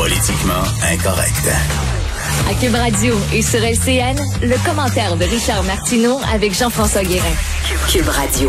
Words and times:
Politiquement 0.00 0.62
incorrect. 0.90 1.50
À 2.48 2.54
Cube 2.54 2.74
Radio 2.74 3.14
et 3.34 3.42
sur 3.42 3.60
LCN, 3.62 4.16
le 4.40 4.66
commentaire 4.66 5.14
de 5.18 5.24
Richard 5.24 5.62
Martineau 5.64 6.18
avec 6.32 6.54
Jean-François 6.54 7.02
Guérin. 7.02 7.34
Cube 7.86 8.08
Radio. 8.08 8.48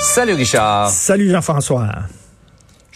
Salut 0.00 0.34
Richard. 0.34 0.90
Salut 0.90 1.30
Jean-François. 1.30 1.88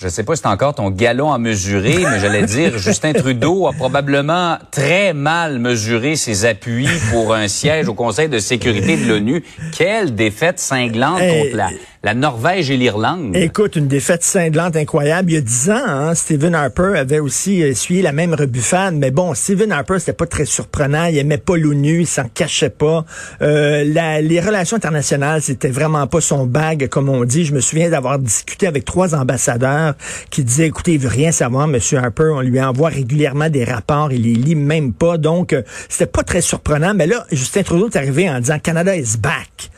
Je 0.00 0.06
sais 0.06 0.22
pas 0.22 0.36
si 0.36 0.42
c'est 0.42 0.48
encore 0.48 0.76
ton 0.76 0.90
galon 0.90 1.32
à 1.32 1.38
mesurer, 1.38 1.96
mais 1.98 2.20
j'allais 2.20 2.44
dire, 2.44 2.78
Justin 2.78 3.14
Trudeau 3.14 3.66
a 3.66 3.72
probablement 3.72 4.58
très 4.70 5.12
mal 5.12 5.58
mesuré 5.58 6.14
ses 6.14 6.44
appuis 6.44 6.86
pour 7.10 7.34
un 7.34 7.48
siège 7.48 7.88
au 7.88 7.94
Conseil 7.94 8.28
de 8.28 8.38
sécurité 8.38 8.96
de 8.96 9.08
l'ONU. 9.08 9.42
Quelle 9.76 10.14
défaite 10.14 10.60
cinglante 10.60 11.18
contre 11.18 11.56
la, 11.56 11.70
la 12.02 12.14
Norvège 12.14 12.70
et 12.70 12.76
l'Irlande. 12.76 13.34
Écoute, 13.34 13.74
une 13.74 13.88
défaite 13.88 14.22
cinglante 14.22 14.76
incroyable. 14.76 15.30
Il 15.30 15.34
y 15.34 15.36
a 15.38 15.40
dix 15.40 15.70
ans, 15.70 15.86
hein, 15.86 16.14
Stephen 16.14 16.54
Harper 16.54 16.96
avait 16.96 17.18
aussi 17.18 17.60
essuyé 17.60 18.02
la 18.02 18.12
même 18.12 18.34
rebuffade. 18.34 18.94
Mais 18.94 19.10
bon, 19.10 19.34
Stephen 19.34 19.72
Harper, 19.72 19.98
c'était 19.98 20.12
pas 20.12 20.26
très 20.26 20.44
surprenant. 20.44 21.06
Il 21.06 21.18
aimait 21.18 21.38
pas 21.38 21.56
l'ONU, 21.56 22.00
il 22.00 22.06
s'en 22.06 22.28
cachait 22.32 22.70
pas. 22.70 23.04
Euh, 23.42 23.82
les 23.82 24.40
relations 24.40 24.76
internationales, 24.76 25.42
c'était 25.42 25.70
vraiment 25.70 26.06
pas 26.06 26.20
son 26.20 26.46
bag, 26.46 26.88
comme 26.88 27.08
on 27.08 27.24
dit. 27.24 27.44
Je 27.44 27.52
me 27.52 27.60
souviens 27.60 27.90
d'avoir 27.90 28.18
discuté 28.20 28.68
avec 28.68 28.84
trois 28.84 29.16
ambassadeurs 29.16 29.94
qui 30.30 30.44
disaient, 30.44 30.66
écoutez, 30.66 30.94
il 30.94 31.00
veut 31.00 31.08
rien 31.08 31.32
savoir, 31.32 31.66
Monsieur 31.66 31.98
Harper. 31.98 32.30
On 32.32 32.42
lui 32.42 32.60
envoie 32.60 32.90
régulièrement 32.90 33.50
des 33.50 33.64
rapports, 33.64 34.12
il 34.12 34.22
les 34.22 34.34
lit 34.34 34.54
même 34.54 34.92
pas. 34.92 35.18
Donc, 35.18 35.52
euh, 35.52 35.62
c'était 35.88 36.06
pas 36.06 36.22
très 36.22 36.42
surprenant. 36.42 36.94
Mais 36.94 37.08
là, 37.08 37.26
Justin 37.32 37.64
Trudeau 37.64 37.88
est 37.88 37.96
arrivé 37.96 38.30
en 38.30 38.38
disant, 38.38 38.60
Canada 38.60 38.94
is 38.94 39.16
back 39.18 39.70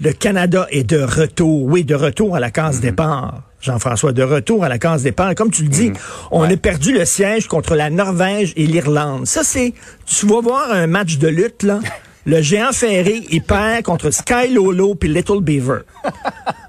le 0.00 0.12
Canada 0.12 0.66
est 0.70 0.84
de 0.84 1.00
retour. 1.00 1.64
Oui, 1.64 1.84
de 1.84 1.94
retour 1.94 2.36
à 2.36 2.40
la 2.40 2.50
case 2.50 2.76
mhm. 2.76 2.82
départ. 2.82 3.42
Jean-François, 3.60 4.12
de 4.12 4.22
retour 4.22 4.64
à 4.64 4.68
la 4.68 4.78
case 4.78 5.02
départ. 5.02 5.34
Comme 5.34 5.50
tu 5.50 5.62
le 5.62 5.68
dis, 5.68 5.90
mhm. 5.90 5.96
on 6.30 6.44
a 6.44 6.56
perdu 6.56 6.92
le 6.92 7.04
siège 7.04 7.48
contre 7.48 7.74
la 7.74 7.90
Norvège 7.90 8.52
et 8.56 8.66
l'Irlande. 8.66 9.26
Ça, 9.26 9.42
c'est, 9.42 9.74
tu 10.06 10.26
vas 10.26 10.40
voir 10.40 10.70
un 10.70 10.86
match 10.86 11.18
de 11.18 11.28
lutte, 11.28 11.62
là. 11.62 11.80
Le 12.28 12.42
géant 12.42 12.72
ferré, 12.72 13.22
il 13.30 13.40
perd 13.40 13.84
contre 13.84 14.10
Sky 14.10 14.52
Lolo 14.52 14.94
puis 14.94 15.08
Little 15.08 15.40
Beaver. 15.40 15.78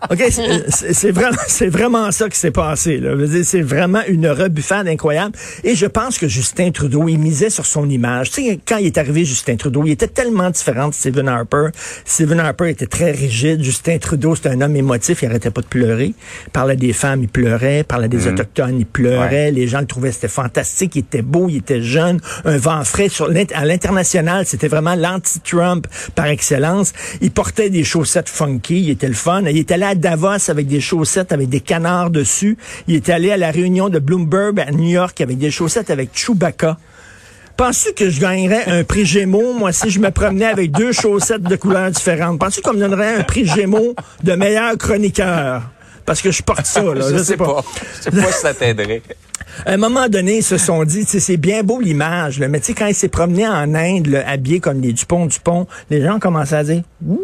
OK, 0.09 0.23
c'est 0.69 1.11
vraiment, 1.11 1.37
c'est 1.47 1.67
vraiment 1.67 2.11
ça 2.11 2.29
qui 2.29 2.39
s'est 2.39 2.51
passé. 2.51 3.01
C'est 3.43 3.61
vraiment 3.61 3.99
une 4.07 4.27
rebuffade 4.27 4.87
incroyable. 4.87 5.35
Et 5.65 5.75
je 5.75 5.85
pense 5.85 6.17
que 6.17 6.29
Justin 6.29 6.71
Trudeau, 6.71 7.09
il 7.09 7.19
misait 7.19 7.49
sur 7.49 7.65
son 7.65 7.89
image. 7.89 8.31
Tu 8.31 8.41
sais, 8.41 8.59
quand 8.65 8.77
il 8.77 8.85
est 8.85 8.97
arrivé, 8.97 9.25
Justin 9.25 9.57
Trudeau, 9.57 9.83
il 9.85 9.91
était 9.91 10.07
tellement 10.07 10.49
différent 10.49 10.87
de 10.87 10.93
Stephen 10.93 11.27
Harper. 11.27 11.67
Stephen 12.05 12.39
Harper 12.39 12.69
était 12.69 12.87
très 12.87 13.11
rigide. 13.11 13.61
Justin 13.61 13.97
Trudeau, 13.97 14.35
c'était 14.35 14.49
un 14.49 14.61
homme 14.61 14.77
émotif. 14.77 15.21
Il 15.21 15.25
arrêtait 15.25 15.51
pas 15.51 15.61
de 15.61 15.67
pleurer. 15.67 16.13
Il 16.47 16.51
parlait 16.51 16.77
des 16.77 16.93
femmes, 16.93 17.21
il 17.23 17.29
pleurait. 17.29 17.79
Il 17.79 17.83
parlait 17.83 18.07
des 18.07 18.25
mhm. 18.25 18.33
Autochtones, 18.33 18.79
il 18.79 18.85
pleurait. 18.85 19.51
Les 19.51 19.67
gens 19.67 19.81
le 19.81 19.87
trouvaient, 19.87 20.13
c'était 20.13 20.29
fantastique. 20.29 20.95
Il 20.95 20.99
était 20.99 21.21
beau, 21.21 21.49
il 21.49 21.57
était 21.57 21.81
jeune. 21.81 22.21
Un 22.45 22.57
vent 22.57 22.85
frais. 22.85 23.09
Sur 23.09 23.29
à 23.53 23.65
l'international, 23.65 24.45
c'était 24.45 24.69
vraiment 24.69 24.95
l'anti-Trump 25.53 25.87
par 26.15 26.27
excellence. 26.27 26.93
Il 27.21 27.31
portait 27.31 27.69
des 27.69 27.83
chaussettes 27.83 28.29
funky. 28.29 28.81
Il 28.81 28.89
était 28.89 29.07
le 29.07 29.13
fun. 29.13 29.43
Il 29.45 29.57
était 29.57 29.77
là 29.77 29.89
à 29.89 29.95
Davos 29.95 30.49
avec 30.49 30.67
des 30.67 30.81
chaussettes 30.81 31.31
avec 31.31 31.49
des 31.49 31.61
canards 31.61 32.09
dessus. 32.09 32.57
Il 32.87 32.95
est 32.95 33.09
allé 33.09 33.31
à 33.31 33.37
la 33.37 33.51
réunion 33.51 33.89
de 33.89 33.99
Bloomberg 33.99 34.59
à 34.59 34.71
New 34.71 34.89
York 34.89 35.21
avec 35.21 35.37
des 35.37 35.51
chaussettes 35.51 35.89
avec 35.89 36.11
Chewbacca. 36.13 36.77
Penses-tu 37.57 37.93
que 37.93 38.09
je 38.09 38.21
gagnerais 38.21 38.63
un 38.67 38.85
prix 38.85 39.05
Gémeaux, 39.05 39.53
moi, 39.53 39.73
si 39.73 39.89
je 39.89 39.99
me 39.99 40.11
promenais 40.11 40.45
avec 40.45 40.71
deux 40.71 40.93
chaussettes 40.93 41.43
de 41.43 41.57
couleurs 41.57 41.91
différentes? 41.91 42.39
Penses-tu 42.39 42.61
qu'on 42.61 42.73
me 42.73 42.79
donnerait 42.79 43.15
un 43.17 43.23
prix 43.23 43.45
Gémeaux 43.45 43.95
de 44.23 44.33
meilleur 44.33 44.77
chroniqueur? 44.77 45.63
Parce 46.09 46.23
que 46.23 46.31
je 46.31 46.41
porte 46.41 46.65
ça, 46.65 46.81
là. 46.81 47.05
je, 47.13 47.21
sais 47.21 47.37
pas. 47.37 47.63
Je 47.97 48.01
sais 48.01 48.09
pas 48.09 48.31
si 48.31 48.39
ça 48.39 48.51
t'aiderait. 48.55 49.03
À 49.65 49.73
un 49.73 49.77
moment 49.77 50.09
donné, 50.09 50.37
ils 50.37 50.43
se 50.43 50.57
sont 50.57 50.83
dit, 50.83 51.03
c'est 51.05 51.37
bien 51.37 51.61
beau 51.61 51.79
l'image, 51.79 52.39
mais 52.39 52.59
tu 52.59 52.67
sais, 52.67 52.73
quand 52.73 52.87
il 52.87 52.95
s'est 52.95 53.09
promené 53.09 53.47
en 53.47 53.75
Inde, 53.75 54.23
habillé 54.25 54.59
comme 54.59 54.81
les 54.81 54.91
Dupont-Dupont, 54.91 55.67
les 55.91 56.01
gens 56.01 56.17
commençaient 56.17 56.55
à 56.55 56.63
dire, 56.63 56.81
Ouh, 57.05 57.19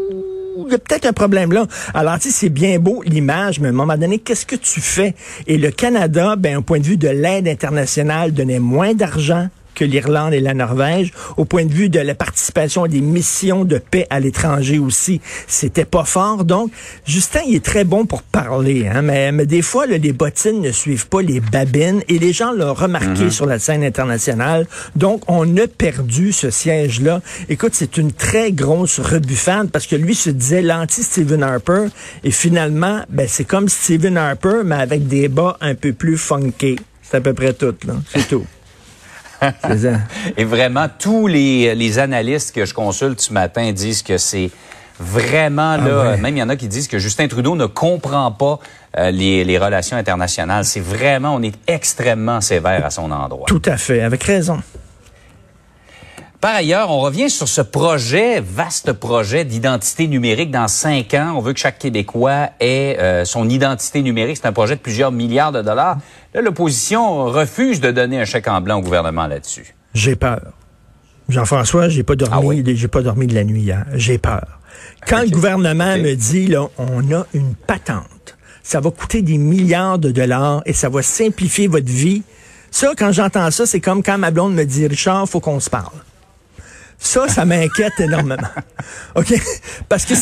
il 0.67 0.71
y 0.71 0.75
a 0.75 0.77
peut-être 0.77 1.07
un 1.07 1.13
problème 1.13 1.51
là. 1.51 1.65
Alors, 1.95 2.19
tu 2.19 2.29
sais, 2.29 2.35
c'est 2.41 2.49
bien 2.49 2.77
beau 2.77 3.01
l'image, 3.03 3.59
mais 3.59 3.67
à 3.67 3.71
un 3.71 3.73
moment 3.73 3.97
donné, 3.97 4.19
qu'est-ce 4.19 4.45
que 4.45 4.55
tu 4.55 4.81
fais? 4.81 5.15
Et 5.47 5.57
le 5.57 5.71
Canada, 5.71 6.35
ben, 6.35 6.57
un 6.57 6.61
point 6.61 6.79
de 6.79 6.85
vue 6.85 6.97
de 6.97 7.09
l'aide 7.09 7.47
internationale, 7.47 8.33
donnait 8.33 8.59
moins 8.59 8.93
d'argent 8.93 9.49
que 9.75 9.85
l'Irlande 9.85 10.33
et 10.33 10.39
la 10.39 10.53
Norvège. 10.53 11.11
Au 11.37 11.45
point 11.45 11.65
de 11.65 11.73
vue 11.73 11.89
de 11.89 11.99
la 11.99 12.15
participation 12.15 12.83
à 12.83 12.87
des 12.87 13.01
missions 13.01 13.65
de 13.65 13.77
paix 13.77 14.07
à 14.09 14.19
l'étranger 14.19 14.79
aussi, 14.79 15.21
c'était 15.47 15.85
pas 15.85 16.05
fort. 16.05 16.45
Donc, 16.45 16.71
Justin, 17.05 17.41
il 17.47 17.55
est 17.55 17.65
très 17.65 17.83
bon 17.83 18.05
pour 18.05 18.23
parler, 18.23 18.87
hein, 18.87 19.01
mais, 19.01 19.31
mais 19.31 19.45
des 19.45 19.61
fois, 19.61 19.85
les 19.85 20.13
bottines 20.13 20.61
ne 20.61 20.71
suivent 20.71 21.07
pas 21.07 21.21
les 21.21 21.39
babines 21.39 22.01
et 22.07 22.17
les 22.17 22.33
gens 22.33 22.51
l'ont 22.51 22.73
remarqué 22.73 23.25
mhm. 23.25 23.31
sur 23.31 23.45
la 23.45 23.59
scène 23.59 23.83
internationale. 23.83 24.67
Donc, 24.95 25.21
on 25.27 25.57
a 25.57 25.67
perdu 25.67 26.31
ce 26.31 26.49
siège-là. 26.49 27.21
Écoute, 27.49 27.73
c'est 27.75 27.97
une 27.97 28.11
très 28.11 28.51
grosse 28.51 28.99
rebuffade 28.99 29.69
parce 29.69 29.87
que 29.87 29.95
lui 29.95 30.15
se 30.15 30.29
disait 30.29 30.61
l'anti-Stephen 30.61 31.43
Harper 31.43 31.87
et 32.23 32.31
finalement, 32.31 33.01
ben, 33.09 33.27
c'est 33.29 33.43
comme 33.43 33.69
Stephen 33.69 34.17
Harper, 34.17 34.61
mais 34.63 34.75
avec 34.75 35.07
des 35.07 35.27
bas 35.27 35.57
un 35.61 35.75
peu 35.75 35.93
plus 35.93 36.17
funky. 36.17 36.77
C'est 37.01 37.17
à 37.17 37.21
peu 37.21 37.33
près 37.33 37.53
tout, 37.53 37.75
là. 37.85 37.93
C'est 38.11 38.27
tout. 38.27 38.45
Et 40.37 40.43
vraiment, 40.43 40.87
tous 40.99 41.27
les, 41.27 41.99
analystes 41.99 42.53
que 42.53 42.65
je 42.65 42.73
consulte 42.73 43.21
ce 43.21 43.33
matin 43.33 43.71
disent 43.71 44.03
que 44.03 44.17
c'est 44.17 44.51
vraiment 44.99 45.77
ah 45.77 45.77
là, 45.77 46.17
même 46.17 46.37
il 46.37 46.39
y 46.39 46.43
en 46.43 46.49
a 46.49 46.55
qui 46.55 46.67
disent 46.67 46.87
que 46.87 46.99
Justin 46.99 47.27
Trudeau 47.27 47.55
ne 47.55 47.65
comprend 47.65 48.31
pas 48.31 48.59
euh, 48.97 49.11
les, 49.11 49.43
les, 49.43 49.57
relations 49.57 49.97
internationales. 49.97 50.65
C'est 50.65 50.79
vraiment, 50.79 51.35
on 51.35 51.41
est 51.41 51.55
extrêmement 51.67 52.39
sévère 52.41 52.85
à 52.85 52.89
son 52.89 53.11
endroit. 53.11 53.45
Tout 53.47 53.61
à 53.65 53.77
fait, 53.77 54.01
avec 54.01 54.23
raison. 54.23 54.61
Par 56.45 56.53
ailleurs, 56.53 56.91
on 56.91 56.99
revient 56.99 57.31
sur 57.31 57.47
ce 57.47 57.61
projet, 57.61 58.39
vaste 58.39 58.93
projet 58.93 59.45
d'identité 59.45 60.07
numérique 60.07 60.51
dans 60.51 60.67
cinq 60.67 61.15
ans. 61.15 61.33
On 61.35 61.39
veut 61.39 61.53
que 61.53 61.59
chaque 61.59 61.79
Québécois 61.79 62.51
ait 62.59 62.97
euh, 62.99 63.25
son 63.25 63.49
identité 63.49 64.03
numérique. 64.03 64.37
C'est 64.37 64.47
un 64.47 64.53
projet 64.53 64.75
de 64.75 64.79
plusieurs 64.79 65.11
milliards 65.11 65.51
de 65.51 65.63
dollars. 65.63 65.97
Là, 66.35 66.41
l'opposition 66.41 67.25
refuse 67.25 67.81
de 67.81 67.89
donner 67.89 68.21
un 68.21 68.25
chèque 68.25 68.47
en 68.47 68.61
blanc 68.61 68.77
au 68.77 68.83
gouvernement 68.83 69.25
là-dessus. 69.25 69.73
J'ai 69.95 70.15
peur. 70.15 70.53
Jean-François, 71.29 71.89
j'ai 71.89 72.03
pas 72.03 72.15
dormi, 72.15 72.63
ah 72.63 72.71
j'ai 72.75 72.89
pas 72.89 73.01
dormi 73.01 73.25
de 73.25 73.33
la 73.33 73.43
nuit 73.43 73.63
hier. 73.63 73.83
J'ai 73.95 74.19
peur. 74.19 74.45
Quand 75.07 75.23
le 75.23 75.31
gouvernement 75.31 75.97
me 75.97 76.13
dit, 76.13 76.45
là, 76.45 76.67
on 76.77 77.11
a 77.11 77.25
une 77.33 77.55
patente, 77.55 78.37
ça 78.61 78.79
va 78.79 78.91
coûter 78.91 79.23
des 79.23 79.39
milliards 79.39 79.97
de 79.97 80.11
dollars 80.11 80.61
et 80.67 80.73
ça 80.73 80.89
va 80.89 81.01
simplifier 81.01 81.67
votre 81.67 81.89
vie. 81.89 82.21
Ça, 82.69 82.91
quand 82.95 83.11
j'entends 83.11 83.49
ça, 83.49 83.65
c'est 83.65 83.79
comme 83.79 84.03
quand 84.03 84.19
ma 84.19 84.29
blonde 84.29 84.53
me 84.53 84.63
dit, 84.63 84.85
Richard, 84.85 85.27
faut 85.27 85.39
qu'on 85.39 85.59
se 85.59 85.71
parle. 85.71 85.89
Ça, 86.97 87.27
ça 87.27 87.45
m'inquiète 87.45 87.93
énormément. 87.99 88.47
OK? 89.15 89.33
Parce 89.89 90.05
que 90.05 90.13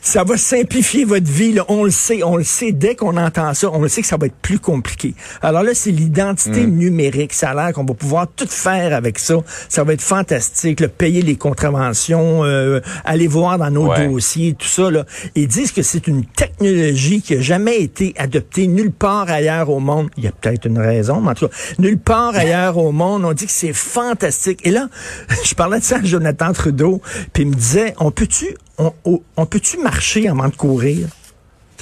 ça, 0.00 0.24
va 0.24 0.36
simplifier 0.36 1.04
votre 1.04 1.30
vie. 1.30 1.58
On 1.68 1.84
le 1.84 1.90
sait. 1.90 2.22
On 2.22 2.36
le 2.36 2.44
sait. 2.44 2.72
Dès 2.72 2.94
qu'on 2.94 3.16
entend 3.16 3.54
ça, 3.54 3.70
on 3.72 3.80
le 3.80 3.88
sait 3.88 4.02
que 4.02 4.06
ça 4.06 4.16
va 4.16 4.26
être 4.26 4.36
plus 4.42 4.58
compliqué. 4.58 5.14
Alors 5.40 5.62
là, 5.62 5.72
c'est 5.74 5.90
l'identité 5.90 6.66
mm. 6.66 6.76
numérique. 6.76 7.32
Ça 7.32 7.50
a 7.50 7.54
l'air 7.54 7.72
qu'on 7.72 7.84
va 7.84 7.94
pouvoir 7.94 8.26
tout 8.34 8.48
faire 8.48 8.94
avec 8.94 9.18
ça. 9.18 9.36
Ça 9.68 9.84
va 9.84 9.94
être 9.94 10.02
fantastique. 10.02 10.80
Le 10.80 10.88
payer 10.88 11.22
les 11.22 11.36
contraventions, 11.36 12.44
euh, 12.44 12.80
aller 13.04 13.28
voir 13.28 13.58
dans 13.58 13.70
nos 13.70 13.94
dossiers, 13.94 14.54
tout 14.54 14.68
ça. 14.68 14.90
Là. 14.90 15.04
Ils 15.34 15.48
disent 15.48 15.72
que 15.72 15.82
c'est 15.82 16.06
une 16.06 16.24
technologie 16.24 17.22
qui 17.22 17.34
a 17.36 17.40
jamais 17.40 17.80
été 17.80 18.14
adoptée 18.18 18.66
nulle 18.66 18.92
part 18.92 19.30
ailleurs 19.30 19.70
au 19.70 19.80
monde. 19.80 20.08
Il 20.16 20.24
y 20.24 20.28
a 20.28 20.32
peut-être 20.32 20.66
une 20.66 20.78
raison, 20.78 21.20
mais 21.20 21.30
en 21.30 21.34
tout 21.34 21.48
cas, 21.48 21.54
nulle 21.78 21.98
part 21.98 22.34
ailleurs 22.34 22.76
au 22.76 22.92
monde. 22.92 23.24
On 23.24 23.32
dit 23.32 23.46
que 23.46 23.52
c'est 23.52 23.72
fantastique. 23.72 24.60
Et 24.64 24.70
là, 24.70 24.88
je 25.44 25.54
parlais 25.54 25.78
de 25.78 25.84
Jonathan 26.02 26.52
Trudeau, 26.52 27.02
puis 27.32 27.42
il 27.42 27.50
me 27.50 27.54
disait, 27.54 27.94
on 27.98 28.10
peut-tu 28.10 28.56
on, 28.78 29.20
on 29.36 29.46
peut-tu 29.46 29.78
marcher 29.78 30.28
avant 30.28 30.48
de 30.48 30.56
courir? 30.56 31.08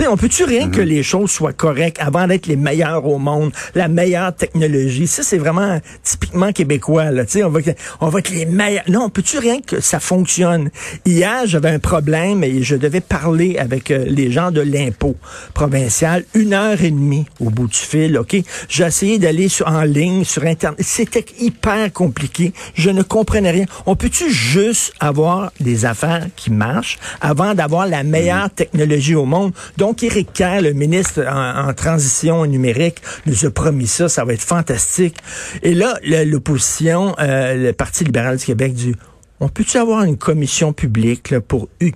On 0.09 0.17
peut-tu 0.17 0.45
rien 0.45 0.71
que 0.71 0.81
mhm. 0.81 0.89
les 0.89 1.03
choses 1.03 1.31
soient 1.31 1.53
correctes 1.53 1.99
avant 2.01 2.27
d'être 2.27 2.47
les 2.47 2.57
meilleurs 2.57 3.07
au 3.07 3.19
monde, 3.19 3.53
la 3.75 3.89
meilleure 3.89 4.35
technologie? 4.35 5.07
Ça, 5.07 5.23
c'est 5.23 5.39
vraiment 5.39 5.81
typiquement 6.03 6.53
québécois. 6.53 7.11
Là. 7.11 7.25
on, 7.45 7.49
va, 7.49 7.61
on 8.01 8.09
va 8.09 8.19
être 8.19 8.31
les 8.31 8.47
meilleurs. 8.47 8.85
Non, 8.89 9.05
on 9.05 9.11
peut-tu 9.11 9.39
rien 9.39 9.61
que 9.61 9.81
ça 9.81 10.01
fonctionne? 10.01 10.71
Hier, 11.05 11.47
j'avais 11.47 11.71
un 11.71 11.79
problème 11.79 12.45
et 12.45 12.63
je 12.63 12.77
devais 12.77 13.01
parler 13.01 13.59
avec 13.59 13.91
euh, 13.91 14.05
les 14.07 14.31
gens 14.31 14.51
de 14.51 14.61
l'impôt 14.61 15.17
provincial 15.55 16.25
une 16.35 16.55
heure 16.55 16.83
et 16.83 16.91
demie 16.91 17.27
au 17.41 17.51
bout 17.51 17.67
du 17.67 17.79
fil. 17.79 18.19
Ok, 18.19 18.37
J'ai 18.69 18.85
essayé 18.85 19.19
d'aller 19.19 19.49
en 19.67 19.83
ligne 19.83 20.25
sur 20.25 20.45
Internet. 20.45 20.81
C'était 20.81 21.25
hyper 21.39 21.93
compliqué. 21.93 22.53
Je 22.75 22.91
ne 22.91 23.03
comprenais 23.03 23.51
rien. 23.51 23.67
On 23.87 23.97
peut-tu 23.97 24.31
juste 24.31 24.93
avoir 25.01 25.53
des 25.61 25.85
affaires 25.85 26.27
qui 26.37 26.51
marchent 26.51 26.99
avant 27.21 27.55
d'avoir 27.55 27.87
la 27.87 28.03
meilleure 28.03 28.45
mhm. 28.45 28.51
technologie 28.51 29.15
au 29.15 29.25
monde? 29.25 29.53
Donc, 29.81 30.03
Éric 30.03 30.35
Kerr, 30.35 30.61
le 30.61 30.75
ministre 30.75 31.25
en, 31.27 31.73
transition 31.73 32.45
numérique, 32.45 33.01
nous 33.25 33.47
a 33.47 33.51
promis 33.51 33.87
ça, 33.87 34.11
ça 34.11 34.27
va 34.27 34.35
être 34.35 34.43
fantastique. 34.43 35.17
Et 35.63 35.73
là, 35.73 35.95
l'opposition, 36.27 37.17
euh, 37.19 37.55
le 37.55 37.73
Parti 37.73 38.05
libéral 38.05 38.37
du 38.37 38.45
Québec 38.45 38.75
dit, 38.75 38.95
on 39.41 39.49
peut-tu 39.49 39.79
avoir 39.79 40.03
une 40.03 40.19
commission 40.19 40.75
publique 40.75 41.39
pour 41.49 41.71
euh, 41.83 41.91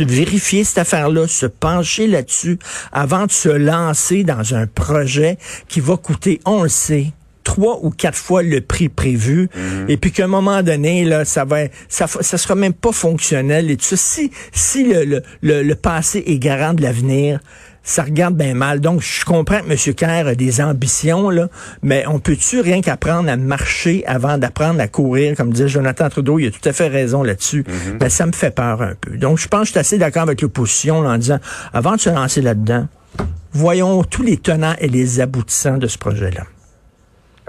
vérifier 0.00 0.64
cette 0.64 0.78
affaire-là, 0.78 1.28
se 1.28 1.46
pencher 1.46 2.08
là-dessus 2.08 2.58
avant 2.90 3.26
de 3.26 3.30
se 3.30 3.50
lancer 3.50 4.24
dans 4.24 4.56
un 4.56 4.66
projet 4.66 5.38
qui 5.68 5.78
va 5.78 5.96
coûter, 5.96 6.40
on 6.44 6.64
le 6.64 6.68
sait, 6.68 7.12
trois 7.48 7.78
ou 7.82 7.88
quatre 7.88 8.18
fois 8.18 8.42
le 8.42 8.60
prix 8.60 8.90
prévu, 8.90 9.48
mhm. 9.56 9.86
et 9.88 9.96
puis 9.96 10.12
qu'à 10.12 10.24
un 10.24 10.28
moment 10.28 10.62
donné, 10.62 11.06
là, 11.06 11.24
ça 11.24 11.46
va, 11.46 11.60
ça, 11.88 12.06
ça 12.06 12.36
sera 12.36 12.54
même 12.54 12.74
pas 12.74 12.92
fonctionnel 12.92 13.70
et 13.70 13.78
tout 13.78 13.86
ça. 13.86 13.96
Si, 13.96 14.30
si 14.52 14.84
le, 14.84 15.22
le, 15.40 15.62
le, 15.62 15.74
passé 15.74 16.22
est 16.26 16.38
garant 16.38 16.74
de 16.74 16.82
l'avenir, 16.82 17.40
ça 17.82 18.02
regarde 18.02 18.36
bien 18.36 18.52
mal. 18.52 18.80
Donc, 18.80 19.00
je 19.00 19.24
comprends 19.24 19.60
que 19.60 19.72
M. 19.72 19.94
Kerr 19.94 20.26
a 20.26 20.34
des 20.34 20.60
ambitions, 20.60 21.30
là, 21.30 21.48
mais 21.82 22.04
on 22.06 22.18
peut-tu 22.18 22.60
rien 22.60 22.82
qu'apprendre 22.82 23.30
à 23.30 23.36
marcher 23.36 24.04
avant 24.06 24.36
d'apprendre 24.36 24.78
à 24.82 24.86
courir, 24.86 25.34
comme 25.34 25.50
disait 25.50 25.68
Jonathan 25.68 26.10
Trudeau, 26.10 26.38
il 26.38 26.48
a 26.48 26.50
tout 26.50 26.68
à 26.68 26.74
fait 26.74 26.88
raison 26.88 27.22
là-dessus. 27.22 27.64
Mhm. 27.66 27.98
Mais 27.98 28.10
ça 28.10 28.26
me 28.26 28.32
fait 28.32 28.54
peur 28.54 28.82
un 28.82 28.92
peu. 29.00 29.16
Donc, 29.16 29.38
je 29.38 29.48
pense 29.48 29.60
que 29.60 29.66
je 29.68 29.70
suis 29.70 29.80
assez 29.80 29.98
d'accord 29.98 30.24
avec 30.24 30.42
l'opposition 30.42 30.98
en 30.98 31.16
disant, 31.16 31.38
avant 31.72 31.96
de 31.96 32.00
se 32.00 32.10
lancer 32.10 32.42
là-dedans, 32.42 32.88
voyons 33.52 34.04
tous 34.04 34.22
les 34.22 34.36
tenants 34.36 34.74
et 34.80 34.88
les 34.88 35.20
aboutissants 35.20 35.78
de 35.78 35.86
ce 35.86 35.96
projet-là. 35.96 36.44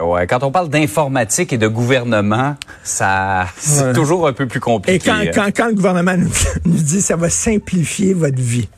Ouais, 0.02 0.28
quand 0.28 0.44
on 0.44 0.52
parle 0.52 0.70
d'informatique 0.70 1.54
et 1.54 1.58
de 1.58 1.68
gouvernement, 1.68 2.56
ça 2.84 3.48
c'est 3.58 3.94
toujours 3.94 4.28
un 4.28 4.34
peu 4.34 4.48
plus 4.48 4.60
compliqué. 4.60 4.96
Et 4.96 5.00
quand, 5.00 5.22
quand, 5.34 5.52
quand 5.56 5.68
le 5.68 5.76
gouvernement 5.76 6.16
nous, 6.18 6.30
dit 6.66 7.02
ça 7.02 7.16
va 7.16 7.30
simplifier 7.30 8.14
votre 8.14 8.40
vie. 8.40 8.70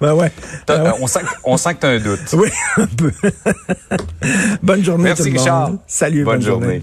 Ben 0.00 0.14
ouais. 0.14 0.30
Ben 0.66 0.84
ouais. 0.84 0.90
On, 1.00 1.06
sent, 1.08 1.20
on 1.44 1.56
sent 1.56 1.74
que 1.74 1.80
tu 1.80 1.86
as 1.86 1.90
un 1.90 1.98
doute. 1.98 2.20
Oui, 2.34 2.48
un 2.76 2.86
peu. 2.86 3.12
bonne 4.62 4.84
journée 4.84 5.04
Merci 5.04 5.22
tout 5.24 5.28
le 5.28 5.34
monde. 5.34 5.40
Richard. 5.40 5.72
Salut, 5.88 6.24
bonne, 6.24 6.40
journée. 6.42 6.82